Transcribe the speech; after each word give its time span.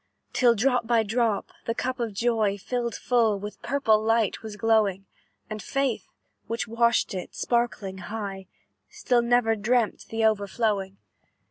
"Till, 0.33 0.55
drop 0.55 0.87
by 0.87 1.03
drop, 1.03 1.51
the 1.65 1.75
cup 1.75 1.99
of 1.99 2.11
joy 2.15 2.57
Filled 2.57 2.95
full, 2.95 3.37
with 3.37 3.61
purple 3.61 4.01
light 4.03 4.41
was 4.41 4.55
glowing, 4.55 5.05
And 5.47 5.61
Faith, 5.61 6.07
which 6.47 6.67
watched 6.67 7.13
it, 7.13 7.35
sparkling 7.35 7.99
high 7.99 8.47
Still 8.89 9.21
never 9.21 9.55
dreamt 9.55 10.07
the 10.09 10.25
overflowing. 10.25 10.97